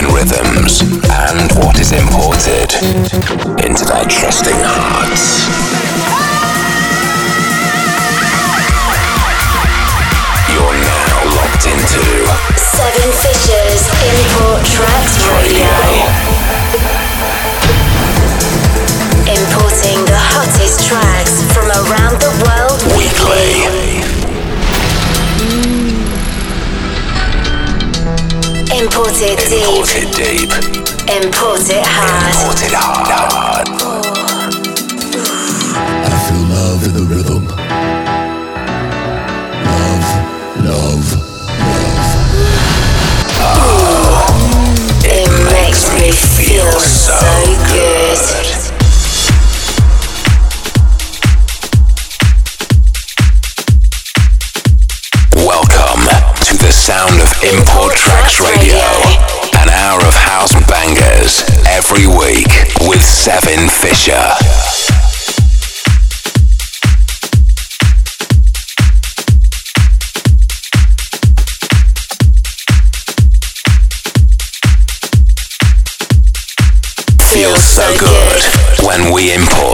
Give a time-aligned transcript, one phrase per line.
[0.00, 2.72] American rhythms and what is imported
[3.64, 5.48] into their trusting hearts.
[10.48, 12.04] You're now locked into
[12.56, 15.68] Seven Fishes Import Tracks Radio.
[19.28, 23.79] Importing the hottest tracks from around the world weekly.
[28.80, 30.08] Import it Import deep.
[30.08, 30.50] it deep.
[31.22, 32.32] Import it hard.
[32.32, 33.68] Import it hard.
[36.06, 37.44] I feel love in the rhythm.
[39.68, 40.08] Love,
[40.64, 41.06] love,
[43.36, 43.68] love.
[45.04, 47.20] It makes me feel so
[47.68, 48.00] good.
[48.32, 48.49] Welcome
[61.92, 62.46] every week
[62.88, 64.14] with Seven Fisher.
[77.32, 78.42] Feels so good
[78.84, 79.69] when we import.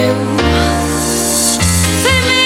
[0.00, 0.38] you.
[2.02, 2.39] Save me.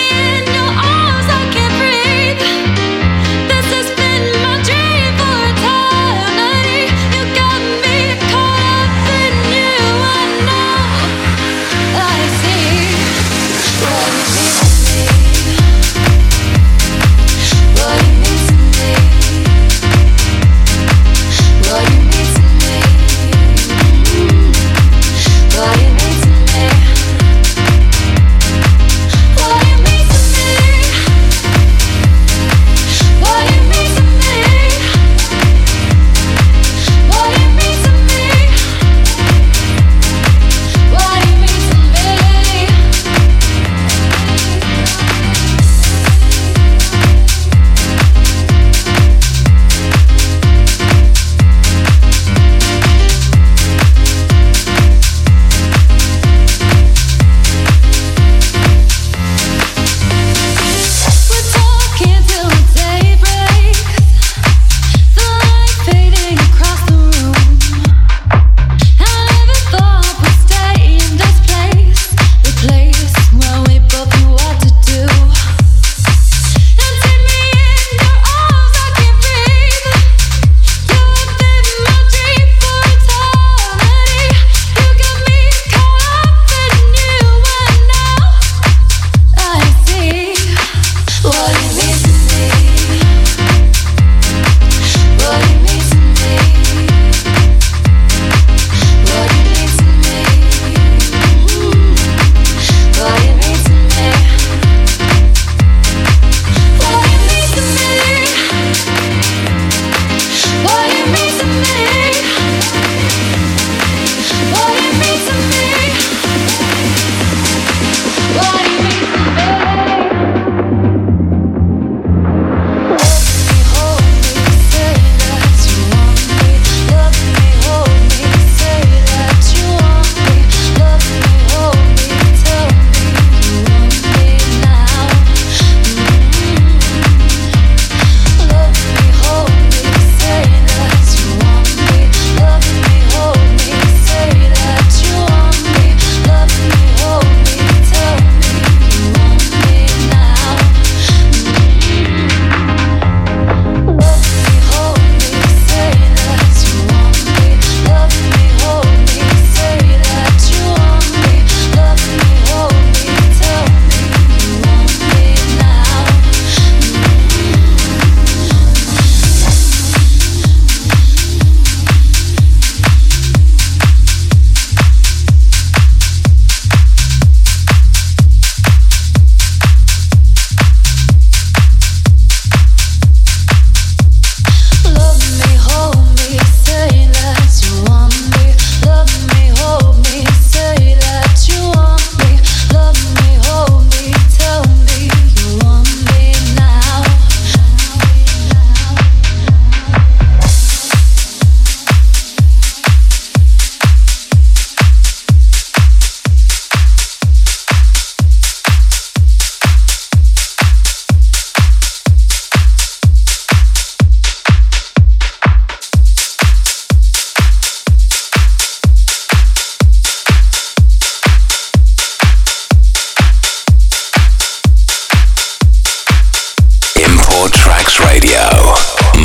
[228.15, 228.39] Radio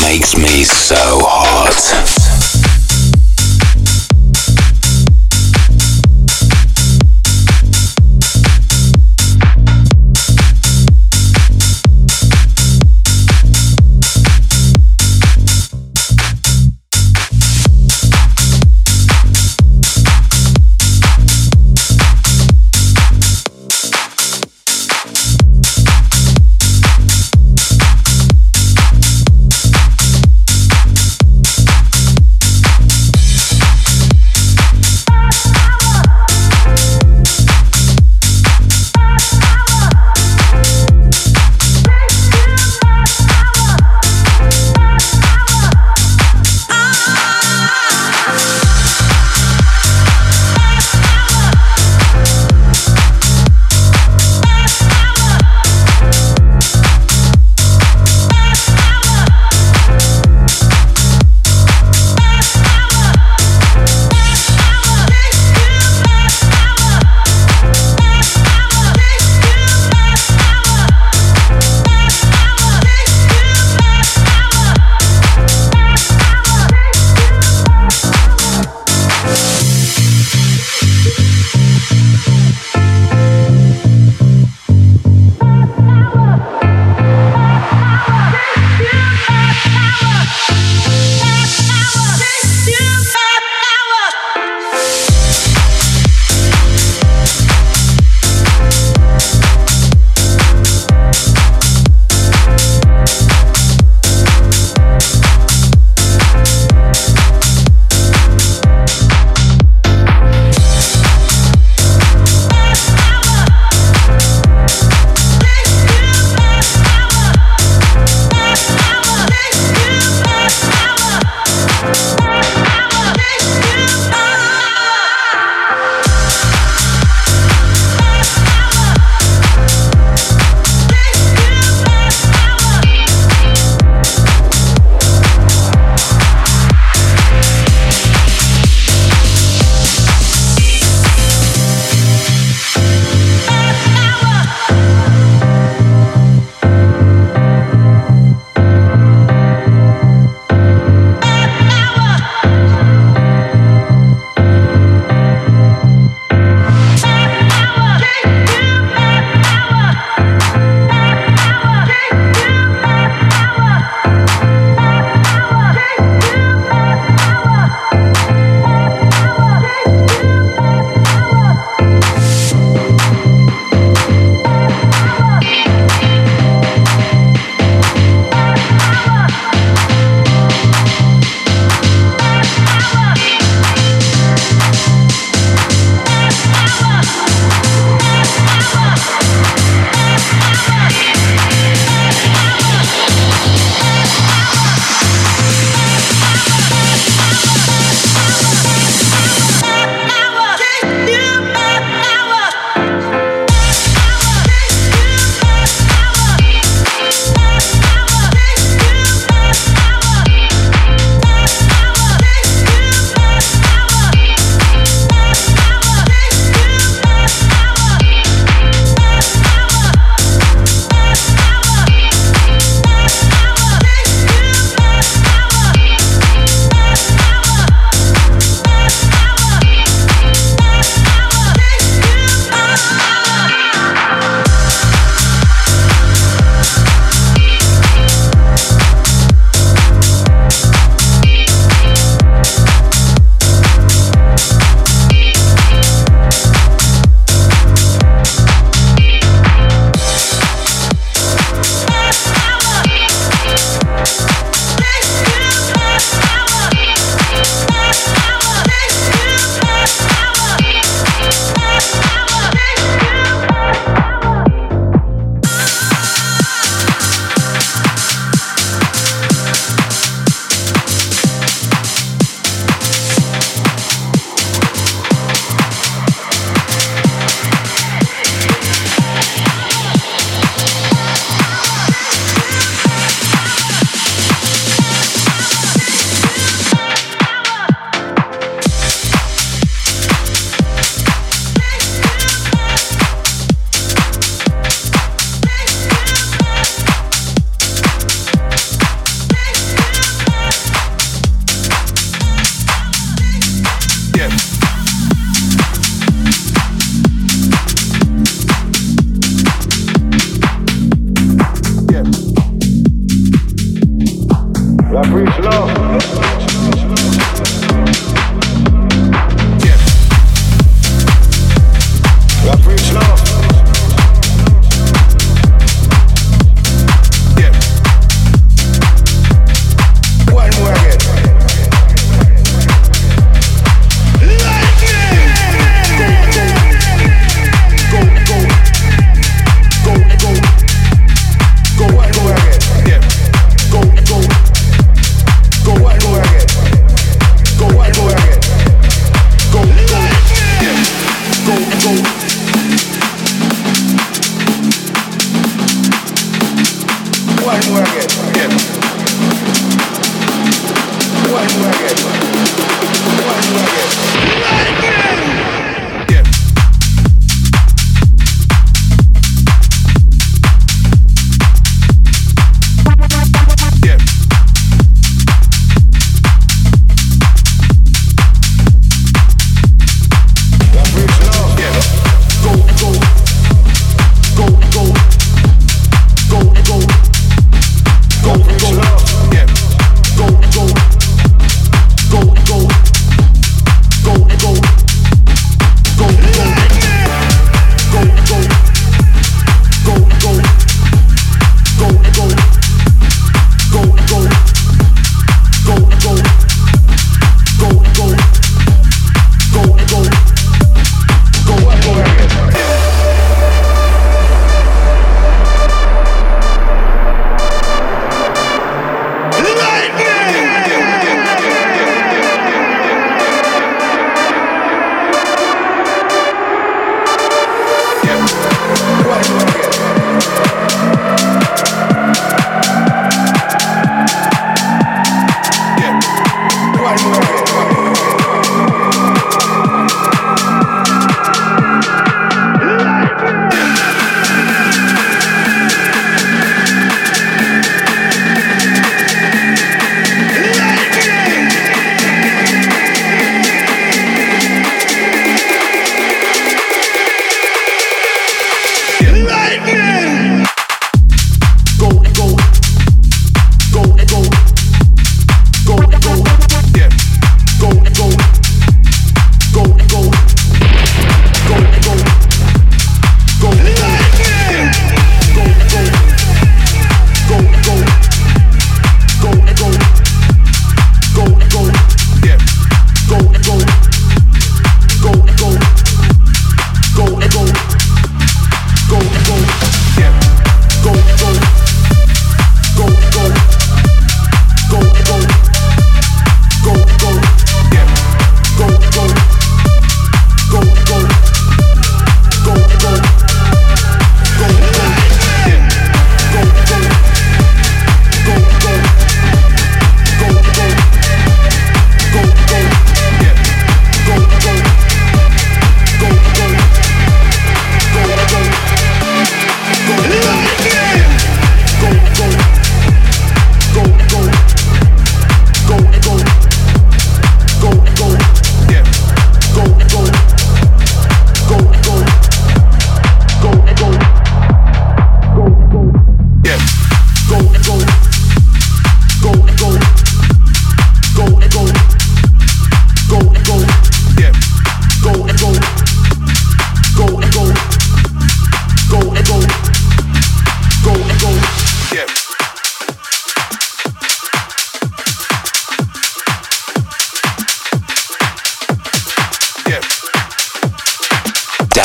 [0.02, 2.19] makes me so hot.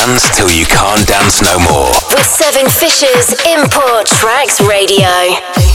[0.05, 1.89] dance till you can't dance no more.
[2.13, 5.74] With Seven Fishes Import Tracks Radio.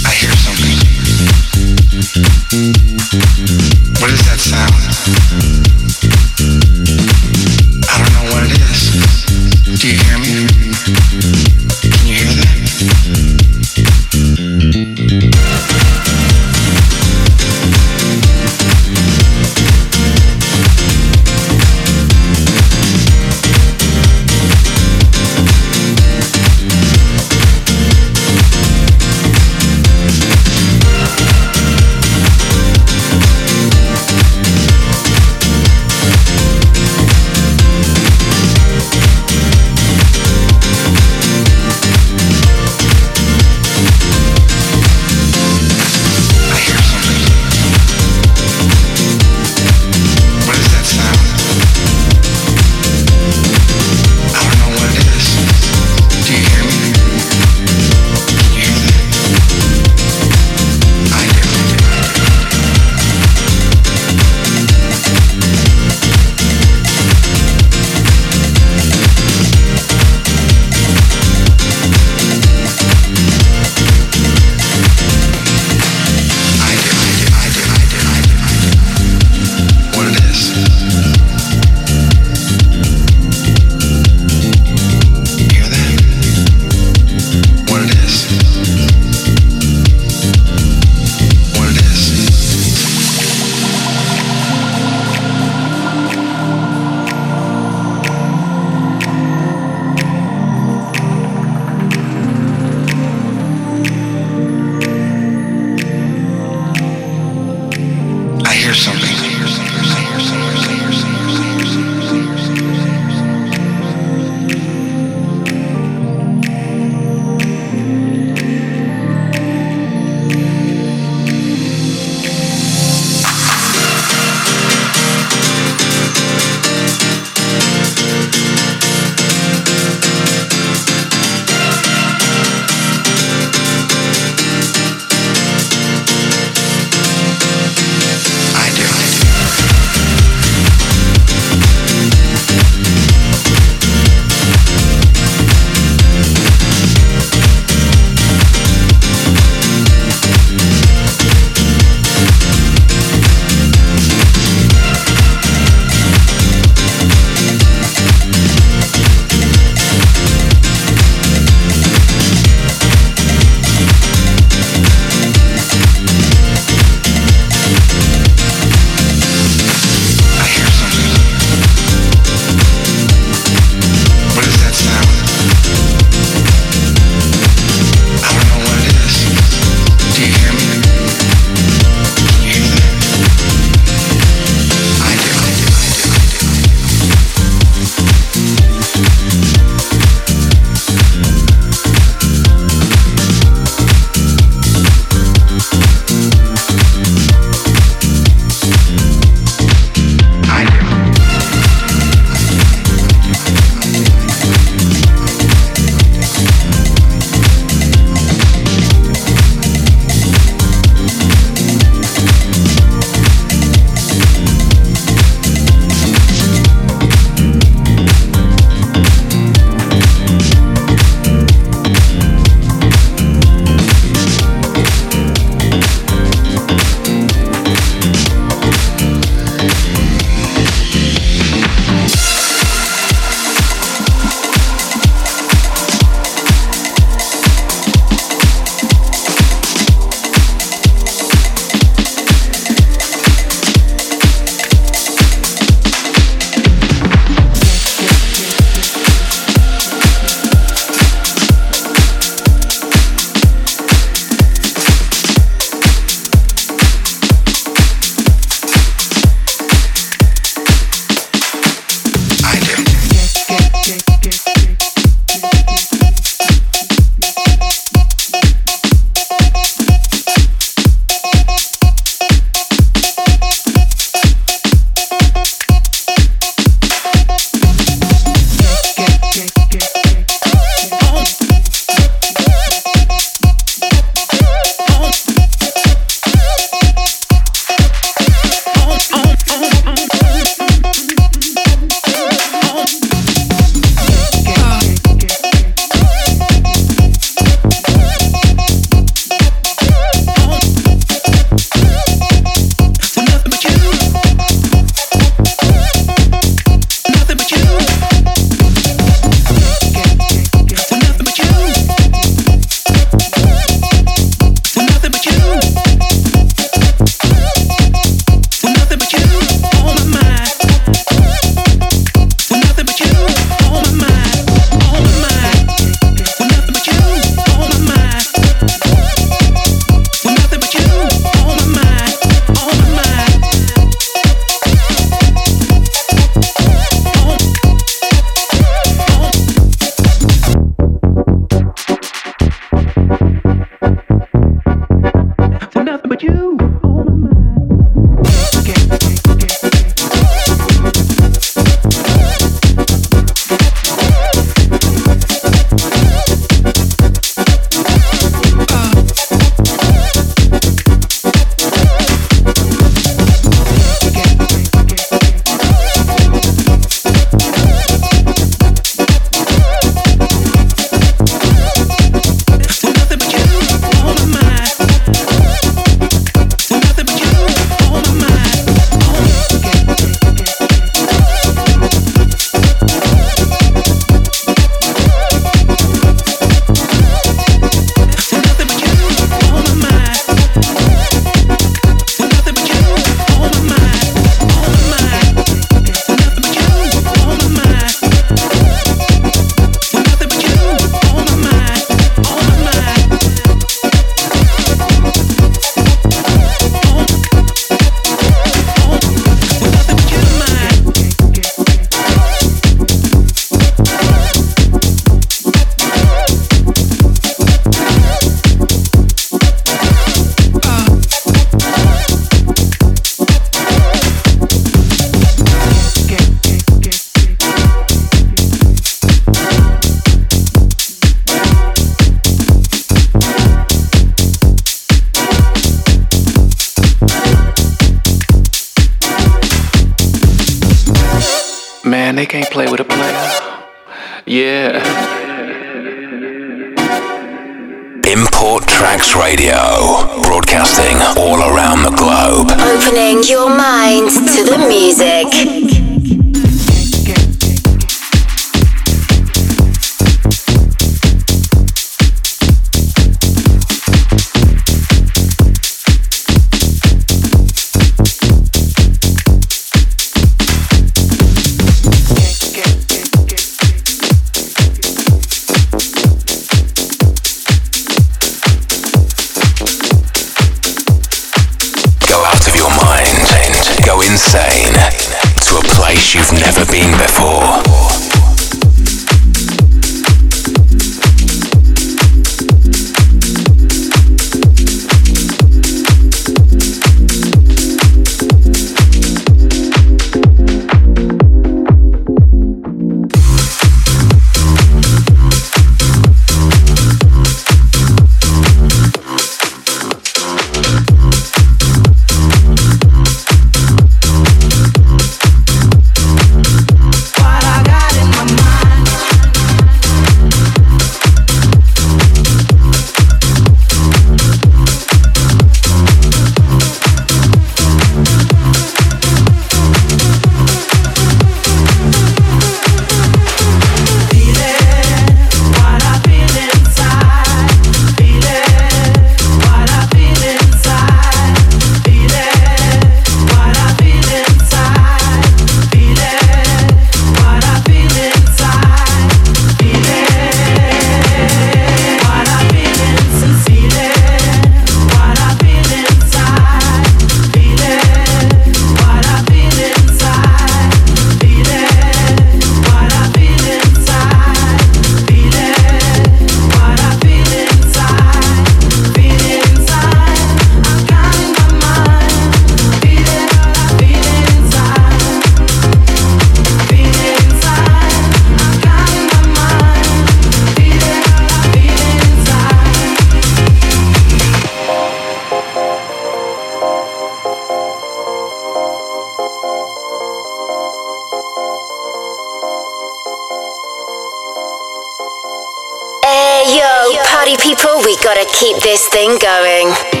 [598.25, 600.00] Keep this thing going.